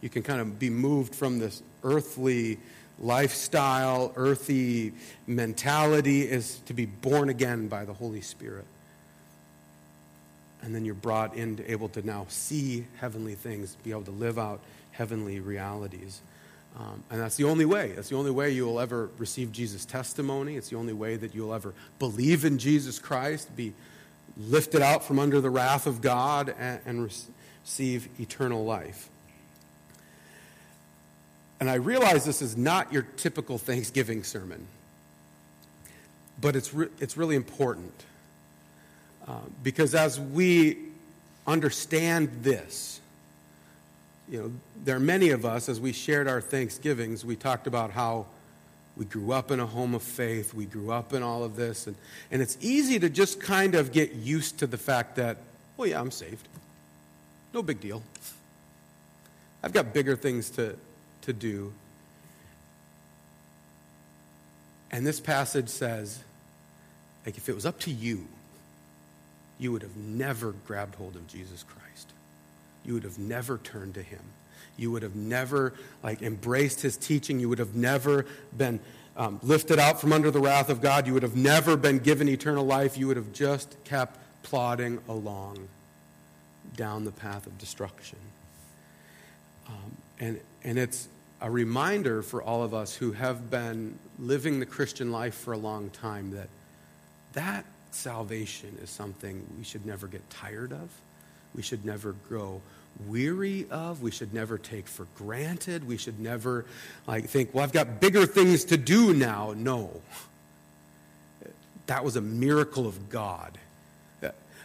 you 0.00 0.08
can 0.08 0.22
kind 0.22 0.40
of 0.40 0.56
be 0.58 0.70
moved 0.70 1.16
from 1.16 1.40
this 1.40 1.62
earthly 1.82 2.58
lifestyle, 2.98 4.12
earthy 4.16 4.92
mentality 5.26 6.22
is 6.22 6.60
to 6.66 6.74
be 6.74 6.86
born 6.86 7.28
again 7.28 7.68
by 7.68 7.84
the 7.84 7.92
Holy 7.92 8.20
Spirit. 8.20 8.64
And 10.62 10.74
then 10.74 10.84
you're 10.84 10.94
brought 10.94 11.36
in 11.36 11.56
to 11.56 11.70
able 11.70 11.88
to 11.90 12.04
now 12.04 12.26
see 12.28 12.86
heavenly 12.98 13.34
things, 13.34 13.76
be 13.84 13.90
able 13.90 14.02
to 14.02 14.10
live 14.10 14.38
out 14.38 14.60
heavenly 14.92 15.40
realities. 15.40 16.20
Um, 16.78 17.02
and 17.10 17.20
that's 17.20 17.36
the 17.36 17.44
only 17.44 17.64
way. 17.64 17.92
That's 17.92 18.08
the 18.08 18.16
only 18.16 18.30
way 18.30 18.50
you 18.50 18.66
will 18.66 18.80
ever 18.80 19.08
receive 19.18 19.52
Jesus' 19.52 19.84
testimony. 19.84 20.56
It's 20.56 20.68
the 20.68 20.76
only 20.76 20.92
way 20.92 21.16
that 21.16 21.34
you'll 21.34 21.54
ever 21.54 21.72
believe 21.98 22.44
in 22.44 22.58
Jesus 22.58 22.98
Christ, 22.98 23.54
be 23.56 23.72
lifted 24.36 24.82
out 24.82 25.04
from 25.04 25.18
under 25.18 25.40
the 25.40 25.48
wrath 25.48 25.86
of 25.86 26.02
God, 26.02 26.54
and, 26.58 26.80
and 26.84 27.10
receive 27.64 28.08
eternal 28.20 28.64
life. 28.64 29.08
And 31.58 31.70
I 31.70 31.74
realize 31.74 32.24
this 32.24 32.42
is 32.42 32.56
not 32.56 32.92
your 32.92 33.02
typical 33.16 33.58
Thanksgiving 33.58 34.24
sermon, 34.24 34.66
but 36.40 36.54
it's, 36.54 36.74
re- 36.74 36.88
it's 37.00 37.16
really 37.16 37.36
important. 37.36 37.92
Uh, 39.26 39.38
because 39.62 39.94
as 39.94 40.20
we 40.20 40.78
understand 41.46 42.28
this, 42.42 43.00
you 44.28 44.40
know, 44.40 44.52
there 44.84 44.96
are 44.96 45.00
many 45.00 45.30
of 45.30 45.44
us, 45.44 45.68
as 45.68 45.80
we 45.80 45.92
shared 45.92 46.28
our 46.28 46.40
Thanksgivings, 46.40 47.24
we 47.24 47.36
talked 47.36 47.66
about 47.66 47.90
how 47.90 48.26
we 48.96 49.04
grew 49.04 49.32
up 49.32 49.50
in 49.50 49.60
a 49.60 49.66
home 49.66 49.94
of 49.94 50.02
faith, 50.02 50.54
we 50.54 50.64
grew 50.64 50.90
up 50.90 51.12
in 51.12 51.22
all 51.22 51.44
of 51.44 51.54
this, 51.54 51.86
and, 51.86 51.96
and 52.30 52.42
it's 52.42 52.56
easy 52.60 52.98
to 52.98 53.08
just 53.08 53.40
kind 53.40 53.74
of 53.74 53.92
get 53.92 54.14
used 54.14 54.58
to 54.58 54.66
the 54.66 54.78
fact 54.78 55.16
that, 55.16 55.38
well, 55.76 55.88
yeah, 55.88 56.00
I'm 56.00 56.10
saved. 56.10 56.48
No 57.52 57.62
big 57.62 57.80
deal. 57.80 58.02
I've 59.62 59.72
got 59.72 59.92
bigger 59.92 60.16
things 60.16 60.50
to, 60.50 60.76
to 61.26 61.32
do. 61.32 61.72
And 64.90 65.06
this 65.06 65.20
passage 65.20 65.68
says, 65.68 66.20
like, 67.24 67.36
if 67.36 67.48
it 67.48 67.54
was 67.54 67.66
up 67.66 67.78
to 67.80 67.90
you, 67.90 68.26
you 69.58 69.72
would 69.72 69.82
have 69.82 69.96
never 69.96 70.52
grabbed 70.66 70.94
hold 70.94 71.16
of 71.16 71.26
Jesus 71.26 71.64
Christ. 71.64 72.12
You 72.84 72.94
would 72.94 73.02
have 73.02 73.18
never 73.18 73.58
turned 73.58 73.94
to 73.94 74.02
him. 74.02 74.20
You 74.76 74.90
would 74.92 75.02
have 75.02 75.16
never, 75.16 75.72
like, 76.02 76.22
embraced 76.22 76.82
his 76.82 76.96
teaching. 76.96 77.40
You 77.40 77.48
would 77.48 77.58
have 77.58 77.74
never 77.74 78.26
been 78.56 78.80
um, 79.16 79.40
lifted 79.42 79.78
out 79.78 80.00
from 80.00 80.12
under 80.12 80.30
the 80.30 80.40
wrath 80.40 80.68
of 80.68 80.80
God. 80.80 81.06
You 81.06 81.14
would 81.14 81.22
have 81.22 81.36
never 81.36 81.76
been 81.76 81.98
given 81.98 82.28
eternal 82.28 82.64
life. 82.64 82.96
You 82.96 83.08
would 83.08 83.16
have 83.16 83.32
just 83.32 83.76
kept 83.84 84.18
plodding 84.42 85.00
along 85.08 85.68
down 86.76 87.04
the 87.04 87.10
path 87.12 87.46
of 87.46 87.58
destruction. 87.58 88.18
Um, 89.66 89.96
and, 90.20 90.40
and 90.62 90.78
it's 90.78 91.08
a 91.40 91.50
reminder 91.50 92.22
for 92.22 92.42
all 92.42 92.62
of 92.62 92.72
us 92.72 92.94
who 92.94 93.12
have 93.12 93.50
been 93.50 93.98
living 94.18 94.60
the 94.60 94.66
Christian 94.66 95.12
life 95.12 95.34
for 95.34 95.52
a 95.52 95.58
long 95.58 95.90
time 95.90 96.30
that 96.32 96.48
that 97.34 97.64
salvation 97.90 98.76
is 98.82 98.90
something 98.90 99.46
we 99.58 99.64
should 99.64 99.84
never 99.84 100.06
get 100.06 100.28
tired 100.30 100.72
of. 100.72 100.88
We 101.54 101.62
should 101.62 101.84
never 101.84 102.14
grow 102.28 102.60
weary 103.06 103.66
of. 103.70 104.00
We 104.00 104.10
should 104.10 104.32
never 104.32 104.56
take 104.56 104.88
for 104.88 105.06
granted. 105.18 105.86
We 105.86 105.98
should 105.98 106.18
never 106.18 106.64
like 107.06 107.26
think, 107.26 107.52
well, 107.52 107.64
I've 107.64 107.72
got 107.72 108.00
bigger 108.00 108.26
things 108.26 108.64
to 108.66 108.76
do 108.76 109.12
now. 109.12 109.54
No. 109.56 110.00
That 111.86 112.04
was 112.04 112.16
a 112.16 112.20
miracle 112.20 112.86
of 112.86 113.10
God. 113.10 113.58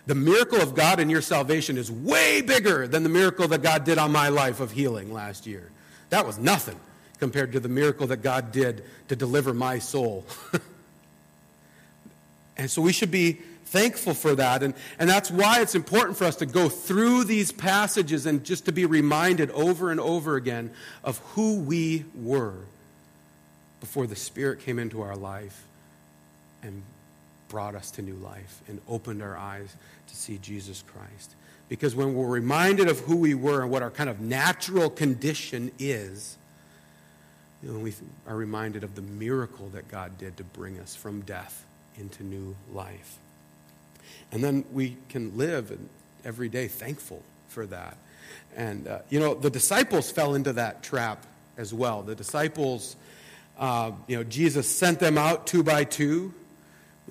The 0.07 0.15
miracle 0.15 0.59
of 0.59 0.73
God 0.73 0.99
in 0.99 1.11
your 1.11 1.21
salvation 1.21 1.77
is 1.77 1.91
way 1.91 2.41
bigger 2.41 2.87
than 2.87 3.03
the 3.03 3.09
miracle 3.09 3.47
that 3.49 3.61
God 3.61 3.83
did 3.83 3.99
on 3.99 4.11
my 4.11 4.29
life 4.29 4.59
of 4.59 4.71
healing 4.71 5.13
last 5.13 5.45
year. 5.45 5.69
That 6.11 6.27
was 6.27 6.37
nothing 6.37 6.79
compared 7.19 7.53
to 7.53 7.59
the 7.59 7.69
miracle 7.69 8.07
that 8.07 8.17
God 8.17 8.51
did 8.51 8.83
to 9.07 9.15
deliver 9.15 9.53
my 9.53 9.79
soul. 9.79 10.25
and 12.57 12.69
so 12.69 12.81
we 12.81 12.91
should 12.91 13.11
be 13.11 13.33
thankful 13.65 14.13
for 14.13 14.35
that. 14.35 14.61
And, 14.61 14.73
and 14.99 15.09
that's 15.09 15.31
why 15.31 15.61
it's 15.61 15.73
important 15.73 16.17
for 16.17 16.25
us 16.25 16.35
to 16.37 16.45
go 16.45 16.67
through 16.67 17.23
these 17.23 17.51
passages 17.51 18.25
and 18.25 18.43
just 18.43 18.65
to 18.65 18.73
be 18.73 18.85
reminded 18.85 19.49
over 19.51 19.89
and 19.89 19.99
over 19.99 20.35
again 20.35 20.71
of 21.03 21.19
who 21.33 21.59
we 21.59 22.03
were 22.13 22.55
before 23.79 24.05
the 24.05 24.15
Spirit 24.15 24.59
came 24.59 24.77
into 24.77 25.01
our 25.01 25.15
life 25.15 25.63
and 26.61 26.83
brought 27.51 27.75
us 27.75 27.91
to 27.91 28.01
new 28.01 28.15
life 28.15 28.61
and 28.69 28.79
opened 28.87 29.21
our 29.21 29.37
eyes 29.37 29.75
to 30.07 30.15
see 30.15 30.37
Jesus 30.37 30.83
Christ. 30.87 31.35
Because 31.67 31.95
when 31.95 32.15
we're 32.15 32.27
reminded 32.27 32.87
of 32.87 32.99
who 33.01 33.17
we 33.17 33.33
were 33.33 33.61
and 33.61 33.69
what 33.69 33.83
our 33.83 33.91
kind 33.91 34.09
of 34.09 34.21
natural 34.21 34.89
condition 34.89 35.69
is, 35.77 36.37
you 37.61 37.71
know, 37.71 37.79
we 37.79 37.93
are 38.25 38.35
reminded 38.35 38.85
of 38.85 38.95
the 38.95 39.01
miracle 39.01 39.67
that 39.73 39.89
God 39.89 40.17
did 40.17 40.37
to 40.37 40.43
bring 40.45 40.79
us 40.79 40.95
from 40.95 41.21
death 41.21 41.65
into 41.97 42.23
new 42.23 42.55
life. 42.73 43.17
And 44.31 44.41
then 44.41 44.63
we 44.71 44.95
can 45.09 45.37
live 45.37 45.77
every 46.23 46.47
day 46.47 46.69
thankful 46.69 47.21
for 47.49 47.65
that. 47.65 47.97
And, 48.55 48.87
uh, 48.87 48.99
you 49.09 49.19
know, 49.19 49.33
the 49.33 49.49
disciples 49.49 50.09
fell 50.09 50.35
into 50.35 50.53
that 50.53 50.83
trap 50.83 51.25
as 51.57 51.73
well. 51.73 52.01
The 52.01 52.15
disciples, 52.15 52.95
uh, 53.59 53.91
you 54.07 54.15
know, 54.15 54.23
Jesus 54.23 54.69
sent 54.69 54.99
them 54.99 55.17
out 55.17 55.47
two 55.47 55.63
by 55.63 55.83
two 55.83 56.33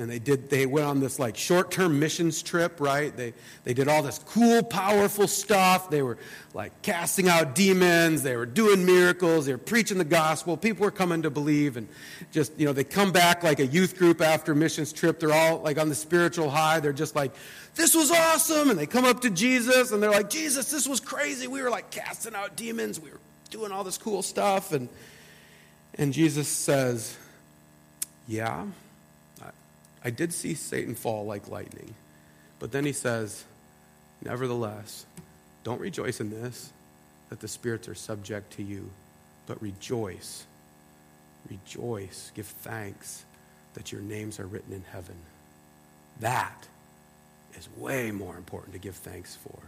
and 0.00 0.11
they 0.11 0.19
did 0.19 0.49
they 0.49 0.64
went 0.64 0.87
on 0.87 0.99
this 0.99 1.19
like 1.19 1.37
short-term 1.37 2.00
missions 2.00 2.42
trip 2.42 2.80
right? 2.80 3.14
They 3.14 3.35
they 3.64 3.75
did 3.75 3.87
all 3.87 4.02
this 4.02 4.19
cool 4.19 4.62
powerful 4.62 5.28
stuff. 5.28 5.90
They 5.90 6.00
were 6.00 6.16
like 6.54 6.80
casting 6.83 7.28
out 7.28 7.54
demons. 7.54 8.23
They 8.23 8.35
were 8.35 8.47
doing 8.47 8.87
miracles. 8.87 9.45
They 9.45 9.52
were 9.52 9.59
preaching 9.59 9.99
the 9.99 10.04
gospel. 10.04 10.57
People 10.57 10.85
were 10.85 10.90
coming 10.90 11.23
to 11.23 11.30
believe 11.30 11.76
and 11.76 11.87
just 12.33 12.59
you 12.59 12.64
know 12.66 12.73
they 12.73 12.83
come 12.83 13.12
back 13.12 13.42
like 13.42 13.61
a 13.61 13.66
youth 13.66 13.99
group 13.99 14.23
after 14.23 14.54
missions 14.54 14.92
trip. 14.92 15.21
They're 15.21 15.35
all 15.35 15.59
like 15.59 15.78
on 15.78 15.90
the 15.90 15.95
spiritual 15.95 16.49
high. 16.49 16.80
They're 16.80 16.92
just 16.95 17.14
like 17.14 17.33
this 17.75 17.95
was 17.95 18.11
awesome. 18.11 18.71
And 18.71 18.78
they 18.78 18.87
come 18.87 19.04
up 19.04 19.21
to 19.21 19.30
jesus 19.30 19.92
and 19.92 20.02
they're 20.02 20.11
like 20.11 20.30
jesus 20.30 20.71
this 20.71 20.88
was 20.88 21.00
crazy. 21.00 21.47
We 21.47 21.61
were 21.62 21.71
like 21.71 21.90
casting 21.90 22.35
out 22.35 22.57
demons. 22.57 22.99
We 22.99 23.11
were 23.11 23.21
doing 23.50 23.71
all 23.71 23.85
this 23.85 23.99
cool 23.99 24.23
stuff. 24.23 24.73
And 24.73 24.88
and 25.95 26.14
jesus 26.14 26.49
says 26.49 27.16
yeah 28.26 28.64
I 30.04 30.11
did 30.11 30.33
see 30.33 30.54
Satan 30.54 30.95
fall 30.95 31.26
like 31.26 31.49
lightning. 31.49 31.95
But 32.59 32.73
then 32.73 32.85
he 32.85 32.92
says, 32.92 33.45
Nevertheless, 34.23 35.07
don't 35.64 35.80
rejoice 35.80 36.21
in 36.21 36.30
this, 36.30 36.73
that 37.30 37.40
the 37.40 37.49
spirits 37.49 37.88
are 37.88 37.95
subject 37.95 38.52
to 38.54 38.62
you, 38.62 38.90
but 39.47 39.61
rejoice. 39.62 40.45
Rejoice. 41.49 42.30
Give 42.35 42.47
thanks 42.47 43.25
that 43.75 43.92
your 43.92 44.02
names 44.02 44.38
are 44.38 44.47
written 44.47 44.75
in 44.75 44.83
heaven. 44.92 45.16
That 46.21 46.66
is 47.54 47.69
way 47.76 48.11
more 48.11 48.37
important 48.37 48.75
to 48.75 48.78
give 48.78 48.97
thanks 48.97 49.37
for 49.37 49.59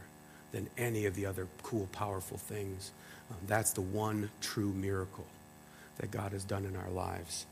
than 0.53 0.69
any 0.77 1.07
of 1.07 1.15
the 1.15 1.25
other 1.25 1.47
cool, 1.63 1.89
powerful 1.93 2.37
things. 2.37 2.91
Um, 3.31 3.39
that's 3.47 3.73
the 3.73 3.81
one 3.81 4.31
true 4.43 4.73
miracle 4.73 5.27
that 5.97 6.11
God 6.11 6.33
has 6.33 6.45
done 6.45 6.65
in 6.67 6.77
our 6.77 6.91
lives 6.91 7.47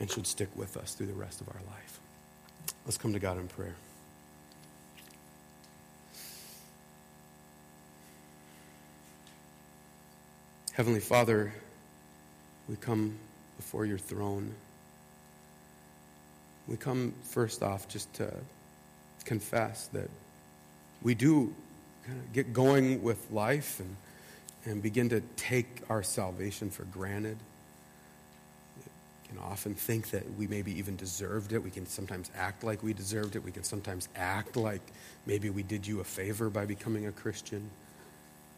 and 0.00 0.10
should 0.10 0.26
stick 0.26 0.48
with 0.56 0.76
us 0.76 0.94
through 0.94 1.06
the 1.06 1.12
rest 1.12 1.40
of 1.40 1.48
our 1.48 1.60
life. 1.68 1.99
Let's 2.84 2.98
come 2.98 3.12
to 3.12 3.18
God 3.18 3.38
in 3.38 3.46
prayer. 3.48 3.74
Heavenly 10.72 11.00
Father, 11.00 11.52
we 12.68 12.76
come 12.76 13.16
before 13.56 13.84
your 13.84 13.98
throne. 13.98 14.54
We 16.66 16.76
come 16.76 17.12
first 17.24 17.62
off 17.62 17.86
just 17.88 18.12
to 18.14 18.32
confess 19.24 19.88
that 19.88 20.08
we 21.02 21.14
do 21.14 21.54
get 22.32 22.52
going 22.52 23.02
with 23.02 23.30
life 23.30 23.80
and, 23.80 23.96
and 24.64 24.82
begin 24.82 25.08
to 25.10 25.20
take 25.36 25.82
our 25.90 26.02
salvation 26.02 26.70
for 26.70 26.84
granted 26.84 27.36
can 29.30 29.38
often 29.38 29.74
think 29.74 30.10
that 30.10 30.24
we 30.36 30.48
maybe 30.48 30.76
even 30.76 30.96
deserved 30.96 31.52
it. 31.52 31.62
We 31.62 31.70
can 31.70 31.86
sometimes 31.86 32.30
act 32.36 32.64
like 32.64 32.82
we 32.82 32.92
deserved 32.92 33.36
it. 33.36 33.44
We 33.44 33.52
can 33.52 33.62
sometimes 33.62 34.08
act 34.16 34.56
like 34.56 34.82
maybe 35.24 35.50
we 35.50 35.62
did 35.62 35.86
you 35.86 36.00
a 36.00 36.04
favor 36.04 36.50
by 36.50 36.66
becoming 36.66 37.06
a 37.06 37.12
Christian. 37.12 37.70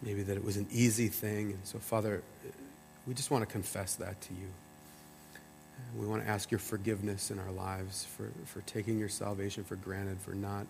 Maybe 0.00 0.22
that 0.22 0.36
it 0.36 0.42
was 0.42 0.56
an 0.56 0.66
easy 0.72 1.08
thing. 1.08 1.50
And 1.50 1.60
so, 1.64 1.78
Father, 1.78 2.22
we 3.06 3.12
just 3.12 3.30
want 3.30 3.46
to 3.46 3.52
confess 3.52 3.96
that 3.96 4.18
to 4.22 4.32
you. 4.32 4.48
We 5.98 6.06
want 6.06 6.24
to 6.24 6.28
ask 6.28 6.50
your 6.50 6.60
forgiveness 6.60 7.30
in 7.30 7.38
our 7.38 7.50
lives 7.52 8.06
for, 8.16 8.30
for 8.46 8.62
taking 8.62 8.98
your 8.98 9.10
salvation 9.10 9.64
for 9.64 9.76
granted, 9.76 10.20
for 10.20 10.32
not 10.32 10.66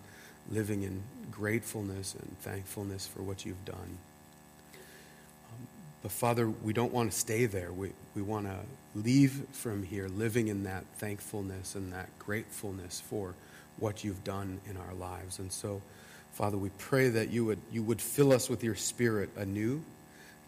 living 0.51 0.83
in 0.83 1.03
gratefulness 1.31 2.15
and 2.15 2.37
thankfulness 2.41 3.07
for 3.07 3.23
what 3.23 3.47
you've 3.47 3.65
done. 3.65 3.99
But 6.03 6.11
Father, 6.11 6.49
we 6.49 6.73
don't 6.73 6.93
want 6.93 7.13
to 7.13 7.17
stay 7.17 7.47
there. 7.47 7.73
We, 7.73 7.93
we 8.15 8.23
want 8.23 8.47
to 8.47 8.59
leave 8.95 9.47
from 9.53 9.83
here 9.85 10.09
living 10.09 10.49
in 10.49 10.65
that 10.65 10.85
thankfulness 10.99 11.75
and 11.75 11.93
that 11.93 12.09
gratefulness 12.19 13.01
for 13.01 13.35
what 13.79 14.05
you've 14.05 14.25
done 14.25 14.61
in 14.69 14.77
our 14.77 14.95
lives. 14.95 15.39
And 15.39 15.53
so, 15.53 15.81
Father, 16.33 16.57
we 16.57 16.71
pray 16.79 17.09
that 17.11 17.31
you 17.31 17.45
would, 17.45 17.61
you 17.71 17.83
would 17.83 18.01
fill 18.01 18.33
us 18.33 18.49
with 18.51 18.65
your 18.65 18.75
spirit 18.75 19.31
anew 19.37 19.83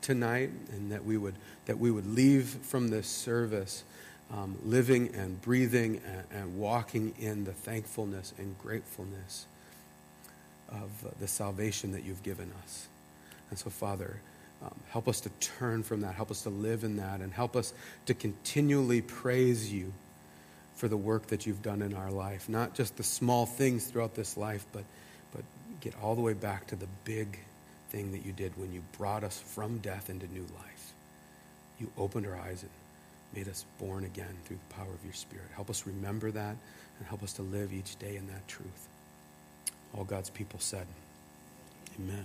tonight 0.00 0.50
and 0.72 0.92
that 0.92 1.04
we 1.04 1.16
would, 1.16 1.34
that 1.66 1.78
we 1.78 1.90
would 1.90 2.06
leave 2.06 2.48
from 2.48 2.88
this 2.88 3.06
service 3.06 3.84
um, 4.32 4.56
living 4.64 5.14
and 5.14 5.40
breathing 5.42 6.00
and, 6.06 6.40
and, 6.42 6.58
walking 6.58 7.14
in 7.20 7.44
the 7.44 7.52
thankfulness 7.52 8.32
and 8.38 8.58
gratefulness 8.58 9.46
of 10.70 10.90
the 11.20 11.28
salvation 11.28 11.92
that 11.92 12.04
you've 12.04 12.22
given 12.22 12.50
us. 12.62 12.88
And 13.50 13.58
so, 13.58 13.70
Father, 13.70 14.16
um, 14.62 14.74
help 14.90 15.08
us 15.08 15.20
to 15.20 15.28
turn 15.40 15.82
from 15.82 16.00
that. 16.02 16.14
Help 16.14 16.30
us 16.30 16.42
to 16.42 16.50
live 16.50 16.84
in 16.84 16.96
that. 16.96 17.20
And 17.20 17.32
help 17.32 17.56
us 17.56 17.72
to 18.06 18.14
continually 18.14 19.02
praise 19.02 19.72
you 19.72 19.92
for 20.76 20.88
the 20.88 20.96
work 20.96 21.28
that 21.28 21.46
you've 21.46 21.62
done 21.62 21.82
in 21.82 21.94
our 21.94 22.10
life. 22.10 22.48
Not 22.48 22.74
just 22.74 22.96
the 22.96 23.02
small 23.02 23.46
things 23.46 23.86
throughout 23.86 24.14
this 24.14 24.36
life, 24.36 24.66
but, 24.72 24.84
but 25.32 25.42
get 25.80 25.94
all 26.02 26.14
the 26.14 26.22
way 26.22 26.32
back 26.32 26.66
to 26.68 26.76
the 26.76 26.88
big 27.04 27.38
thing 27.90 28.12
that 28.12 28.24
you 28.24 28.32
did 28.32 28.56
when 28.56 28.72
you 28.72 28.82
brought 28.98 29.22
us 29.22 29.38
from 29.38 29.78
death 29.78 30.10
into 30.10 30.26
new 30.32 30.46
life. 30.56 30.92
You 31.78 31.90
opened 31.98 32.26
our 32.26 32.36
eyes 32.36 32.62
and 32.62 32.70
made 33.34 33.48
us 33.48 33.64
born 33.78 34.04
again 34.04 34.36
through 34.44 34.58
the 34.68 34.74
power 34.74 34.92
of 34.92 35.04
your 35.04 35.12
Spirit. 35.12 35.46
Help 35.54 35.70
us 35.70 35.86
remember 35.86 36.30
that 36.30 36.56
and 36.98 37.08
help 37.08 37.22
us 37.22 37.32
to 37.34 37.42
live 37.42 37.72
each 37.72 37.98
day 37.98 38.16
in 38.16 38.26
that 38.28 38.46
truth. 38.48 38.88
All 39.96 40.04
God's 40.04 40.30
people 40.30 40.60
said, 40.60 40.86
Amen. 41.98 42.24